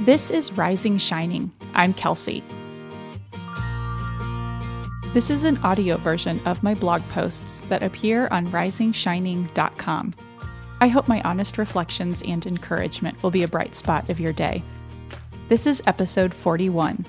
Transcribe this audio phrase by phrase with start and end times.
[0.00, 1.50] This is Rising Shining.
[1.72, 2.44] I'm Kelsey.
[5.14, 10.14] This is an audio version of my blog posts that appear on risingshining.com.
[10.82, 14.62] I hope my honest reflections and encouragement will be a bright spot of your day.
[15.48, 17.06] This is episode 41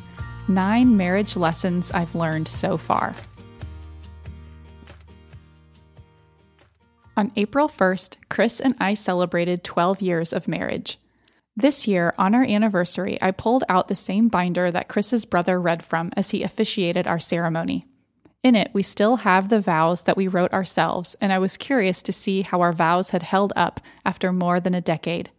[0.47, 3.13] Nine Marriage Lessons I've Learned So Far.
[7.17, 10.97] On April 1st, Chris and I celebrated 12 years of marriage.
[11.59, 15.83] This year, on our anniversary, I pulled out the same binder that Chris's brother read
[15.83, 17.87] from as he officiated our ceremony.
[18.43, 22.03] In it, we still have the vows that we wrote ourselves, and I was curious
[22.03, 25.31] to see how our vows had held up after more than a decade.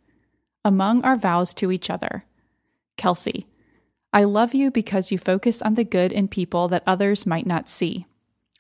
[0.65, 2.25] Among our vows to each other
[2.97, 3.47] Kelsey,
[4.13, 7.69] I love you because you focus on the good in people that others might not
[7.69, 8.07] see.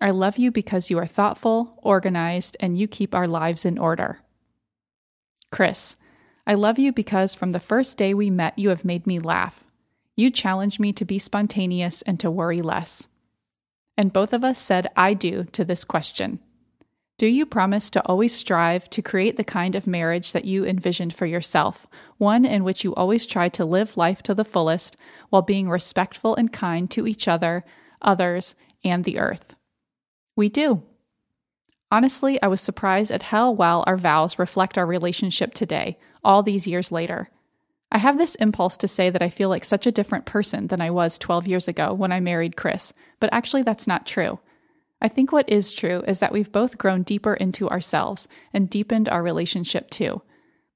[0.00, 4.20] I love you because you are thoughtful, organized, and you keep our lives in order.
[5.50, 5.96] Chris,
[6.48, 9.66] I love you because from the first day we met, you have made me laugh.
[10.16, 13.06] You challenged me to be spontaneous and to worry less.
[13.98, 16.38] And both of us said, I do to this question
[17.18, 21.14] Do you promise to always strive to create the kind of marriage that you envisioned
[21.14, 21.86] for yourself,
[22.16, 24.96] one in which you always try to live life to the fullest
[25.28, 27.62] while being respectful and kind to each other,
[28.00, 29.54] others, and the earth?
[30.34, 30.82] We do.
[31.90, 36.66] Honestly, I was surprised at how well our vows reflect our relationship today, all these
[36.66, 37.30] years later.
[37.90, 40.82] I have this impulse to say that I feel like such a different person than
[40.82, 44.38] I was 12 years ago when I married Chris, but actually that's not true.
[45.00, 49.08] I think what is true is that we've both grown deeper into ourselves and deepened
[49.08, 50.20] our relationship too.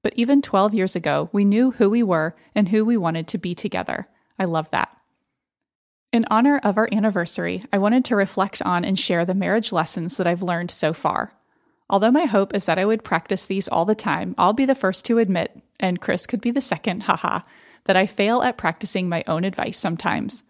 [0.01, 3.37] But even 12 years ago, we knew who we were and who we wanted to
[3.37, 4.07] be together.
[4.39, 4.89] I love that.
[6.13, 10.17] In honor of our anniversary, I wanted to reflect on and share the marriage lessons
[10.17, 11.33] that I've learned so far.
[11.89, 14.75] Although my hope is that I would practice these all the time, I'll be the
[14.75, 17.39] first to admit, and Chris could be the second, haha,
[17.85, 20.43] that I fail at practicing my own advice sometimes.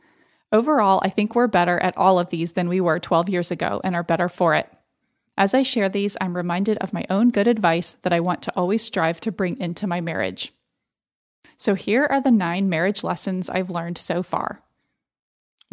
[0.51, 3.79] Overall, I think we're better at all of these than we were 12 years ago
[3.85, 4.69] and are better for it.
[5.37, 8.53] As I share these, I'm reminded of my own good advice that I want to
[8.53, 10.51] always strive to bring into my marriage.
[11.55, 14.62] So here are the nine marriage lessons I've learned so far.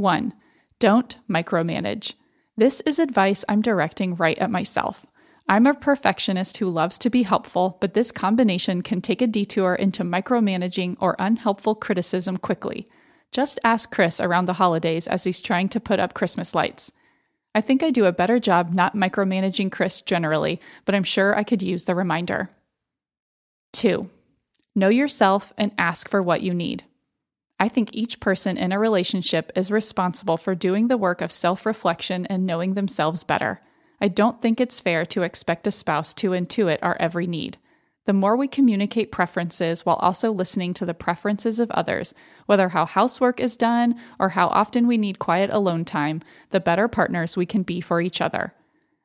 [0.01, 0.33] 1.
[0.79, 2.15] Don't micromanage.
[2.57, 5.07] This is advice I'm directing right at myself.
[5.49, 9.75] I'm a perfectionist who loves to be helpful, but this combination can take a detour
[9.75, 12.87] into micromanaging or unhelpful criticism quickly.
[13.33, 16.93] Just ask Chris around the holidays as he's trying to put up Christmas lights.
[17.55, 21.43] I think I do a better job not micromanaging Chris generally, but I'm sure I
[21.43, 22.49] could use the reminder.
[23.73, 24.09] 2.
[24.75, 26.85] Know yourself and ask for what you need.
[27.61, 31.67] I think each person in a relationship is responsible for doing the work of self
[31.67, 33.61] reflection and knowing themselves better.
[34.01, 37.59] I don't think it's fair to expect a spouse to intuit our every need.
[38.07, 42.15] The more we communicate preferences while also listening to the preferences of others,
[42.47, 46.89] whether how housework is done or how often we need quiet alone time, the better
[46.89, 48.55] partners we can be for each other.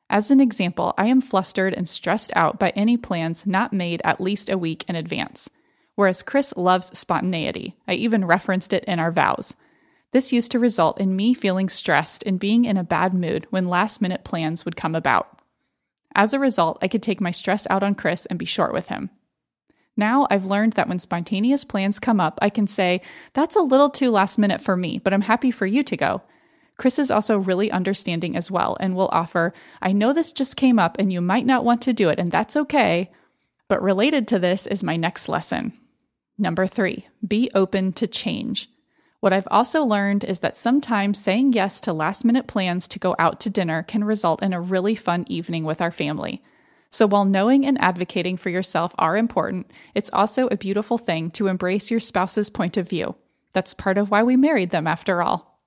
[0.08, 4.18] As an example, I am flustered and stressed out by any plans not made at
[4.20, 5.50] least a week in advance
[5.96, 7.76] whereas Chris loves spontaneity.
[7.88, 9.56] I even referenced it in our vows.
[10.12, 13.66] This used to result in me feeling stressed and being in a bad mood when
[13.66, 15.40] last minute plans would come about.
[16.14, 18.88] As a result, I could take my stress out on Chris and be short with
[18.88, 19.10] him.
[19.96, 23.00] Now I've learned that when spontaneous plans come up, I can say,
[23.32, 26.22] That's a little too last minute for me, but I'm happy for you to go.
[26.78, 30.78] Chris is also really understanding as well and will offer, I know this just came
[30.78, 33.10] up and you might not want to do it, and that's okay.
[33.68, 35.72] But related to this is my next lesson.
[36.38, 38.68] Number three, be open to change.
[39.20, 43.16] What I've also learned is that sometimes saying yes to last minute plans to go
[43.18, 46.42] out to dinner can result in a really fun evening with our family.
[46.90, 51.48] So, while knowing and advocating for yourself are important, it's also a beautiful thing to
[51.48, 53.16] embrace your spouse's point of view.
[53.52, 55.60] That's part of why we married them, after all.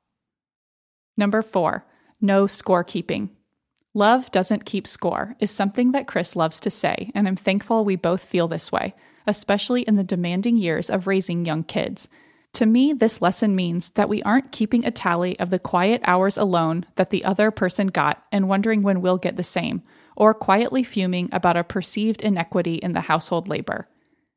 [1.18, 1.86] Number four,
[2.22, 3.30] no scorekeeping.
[3.94, 7.96] Love doesn't keep score is something that Chris loves to say, and I'm thankful we
[7.96, 8.94] both feel this way
[9.30, 12.10] especially in the demanding years of raising young kids.
[12.54, 16.36] To me, this lesson means that we aren't keeping a tally of the quiet hours
[16.36, 19.84] alone that the other person got and wondering when we'll get the same,
[20.16, 23.88] or quietly fuming about a perceived inequity in the household labor.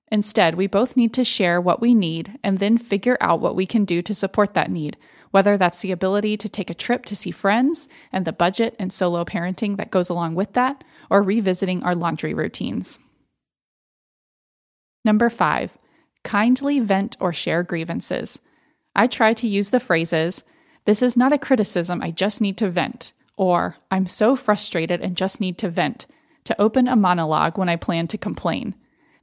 [0.08, 3.64] Instead, we both need to share what we need and then figure out what we
[3.64, 4.99] can do to support that need,
[5.31, 8.93] whether that's the ability to take a trip to see friends and the budget and
[8.93, 12.99] solo parenting that goes along with that, or revisiting our laundry routines.
[15.04, 15.78] Number five,
[16.22, 18.40] kindly vent or share grievances.
[18.94, 20.44] I try to use the phrases,
[20.84, 25.16] This is not a criticism, I just need to vent, or I'm so frustrated and
[25.16, 26.06] just need to vent,
[26.44, 28.75] to open a monologue when I plan to complain.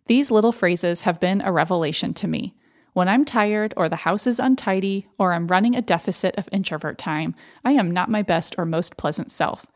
[0.07, 2.55] These little phrases have been a revelation to me.
[2.93, 6.97] When I'm tired, or the house is untidy, or I'm running a deficit of introvert
[6.97, 9.67] time, I am not my best or most pleasant self.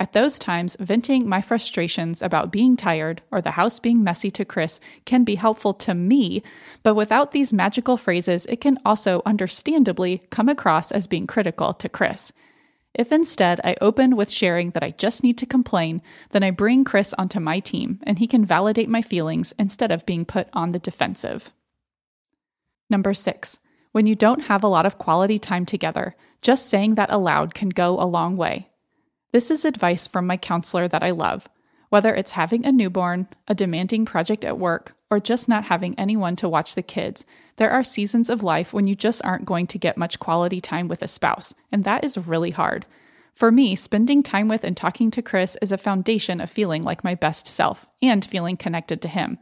[0.00, 4.46] At those times, venting my frustrations about being tired or the house being messy to
[4.46, 6.42] Chris can be helpful to me,
[6.82, 11.88] but without these magical phrases, it can also understandably come across as being critical to
[11.90, 12.32] Chris.
[12.94, 16.00] If instead I open with sharing that I just need to complain,
[16.30, 20.06] then I bring Chris onto my team and he can validate my feelings instead of
[20.06, 21.52] being put on the defensive.
[22.88, 23.58] Number six,
[23.92, 27.68] when you don't have a lot of quality time together, just saying that aloud can
[27.68, 28.69] go a long way.
[29.32, 31.48] This is advice from my counselor that I love.
[31.88, 36.36] Whether it's having a newborn, a demanding project at work, or just not having anyone
[36.36, 37.24] to watch the kids,
[37.56, 40.88] there are seasons of life when you just aren't going to get much quality time
[40.88, 42.86] with a spouse, and that is really hard.
[43.34, 47.04] For me, spending time with and talking to Chris is a foundation of feeling like
[47.04, 49.38] my best self and feeling connected to him.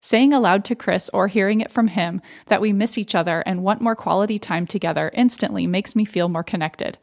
[0.00, 3.62] Saying aloud to Chris or hearing it from him that we miss each other and
[3.62, 6.98] want more quality time together instantly makes me feel more connected.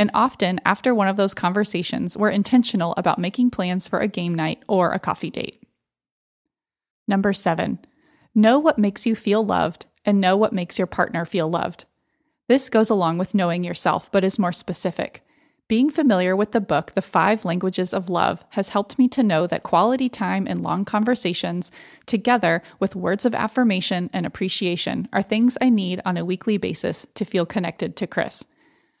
[0.00, 4.34] And often, after one of those conversations, we're intentional about making plans for a game
[4.34, 5.62] night or a coffee date.
[7.06, 7.80] Number seven,
[8.34, 11.84] know what makes you feel loved and know what makes your partner feel loved.
[12.48, 15.22] This goes along with knowing yourself, but is more specific.
[15.68, 19.46] Being familiar with the book, The Five Languages of Love, has helped me to know
[19.48, 21.70] that quality time and long conversations,
[22.06, 27.06] together with words of affirmation and appreciation, are things I need on a weekly basis
[27.16, 28.46] to feel connected to Chris.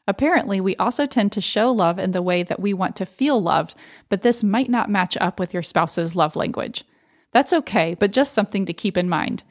[0.06, 3.40] Apparently, we also tend to show love in the way that we want to feel
[3.40, 3.74] loved,
[4.08, 6.84] but this might not match up with your spouse's love language.
[7.32, 9.42] That's okay, but just something to keep in mind.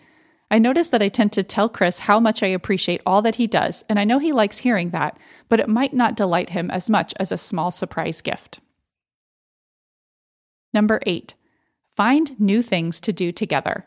[0.51, 3.47] I notice that I tend to tell Chris how much I appreciate all that he
[3.47, 5.17] does, and I know he likes hearing that,
[5.47, 8.59] but it might not delight him as much as a small surprise gift.
[10.73, 11.35] Number eight,
[11.95, 13.85] find new things to do together.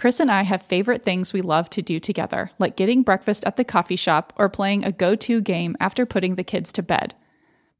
[0.00, 3.58] Chris and I have favorite things we love to do together, like getting breakfast at
[3.58, 7.14] the coffee shop or playing a go to game after putting the kids to bed.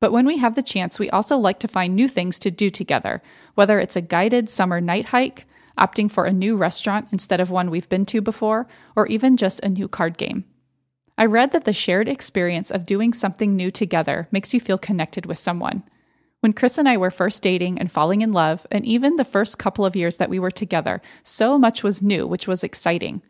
[0.00, 2.68] But when we have the chance, we also like to find new things to do
[2.68, 3.22] together,
[3.54, 5.46] whether it's a guided summer night hike,
[5.78, 9.60] opting for a new restaurant instead of one we've been to before, or even just
[9.60, 10.44] a new card game.
[11.16, 15.24] I read that the shared experience of doing something new together makes you feel connected
[15.24, 15.84] with someone.
[16.40, 19.58] When Chris and I were first dating and falling in love, and even the first
[19.58, 23.20] couple of years that we were together, so much was new, which was exciting.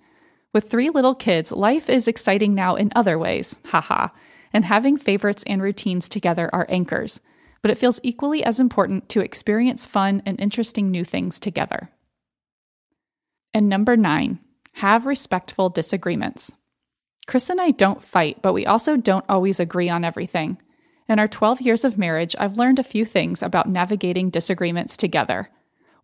[0.52, 4.08] With three little kids, life is exciting now in other ways, haha,
[4.52, 7.20] and having favorites and routines together are anchors.
[7.62, 11.90] But it feels equally as important to experience fun and interesting new things together.
[13.52, 14.38] And number nine,
[14.74, 16.52] have respectful disagreements.
[17.26, 20.58] Chris and I don't fight, but we also don't always agree on everything.
[21.10, 25.50] In our 12 years of marriage, I've learned a few things about navigating disagreements together.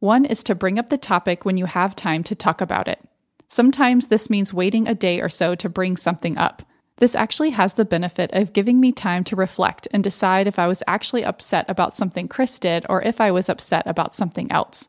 [0.00, 2.98] One is to bring up the topic when you have time to talk about it.
[3.46, 6.64] Sometimes this means waiting a day or so to bring something up.
[6.96, 10.66] This actually has the benefit of giving me time to reflect and decide if I
[10.66, 14.88] was actually upset about something Chris did or if I was upset about something else.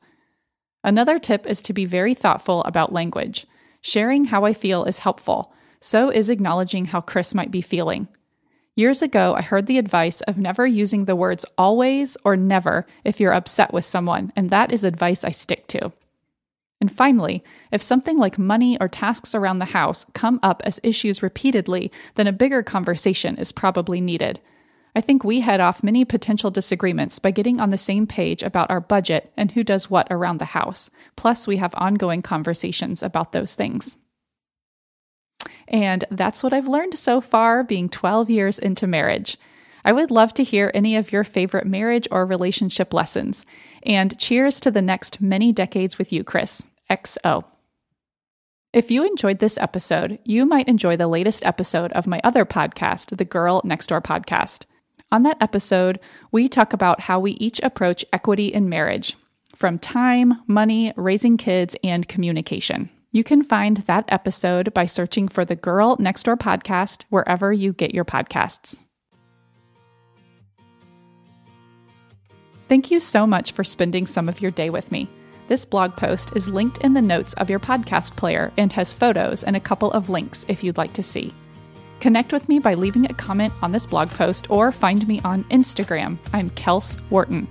[0.84, 3.46] Another tip is to be very thoughtful about language.
[3.82, 5.54] Sharing how I feel is helpful.
[5.80, 8.08] So is acknowledging how Chris might be feeling.
[8.78, 13.20] Years ago, I heard the advice of never using the words always or never if
[13.20, 15.92] you're upset with someone, and that is advice I stick to.
[16.80, 21.24] And finally, if something like money or tasks around the house come up as issues
[21.24, 24.40] repeatedly, then a bigger conversation is probably needed.
[24.96, 28.70] I think we head off many potential disagreements by getting on the same page about
[28.70, 30.92] our budget and who does what around the house.
[31.16, 33.98] Plus, we have ongoing conversations about those things.
[35.68, 39.38] And that's what I've learned so far being 12 years into marriage.
[39.84, 43.46] I would love to hear any of your favorite marriage or relationship lessons.
[43.84, 46.64] And cheers to the next many decades with you, Chris.
[46.90, 47.46] XO.
[48.74, 53.16] If you enjoyed this episode, you might enjoy the latest episode of my other podcast,
[53.16, 54.66] the Girl Next Door podcast.
[55.12, 56.00] On that episode,
[56.32, 59.16] we talk about how we each approach equity in marriage
[59.56, 62.90] from time, money, raising kids, and communication.
[63.12, 67.72] You can find that episode by searching for the Girl Next Door podcast wherever you
[67.72, 68.84] get your podcasts.
[72.68, 75.08] Thank you so much for spending some of your day with me.
[75.48, 79.46] This blog post is linked in the notes of your podcast player and has photos
[79.46, 81.32] and a couple of links if you'd like to see.
[82.02, 85.46] Connect with me by leaving a comment on this blog post or find me on
[85.46, 86.18] Instagram.
[86.34, 87.48] I'm Kels Wharton.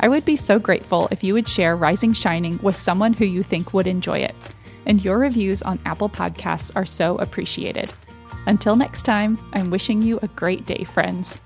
[0.00, 3.42] I would be so grateful if you would share Rising Shining with someone who you
[3.42, 4.36] think would enjoy it
[4.86, 7.92] and your reviews on Apple Podcasts are so appreciated.
[8.46, 11.40] Until next time, I'm wishing you a great day, friends.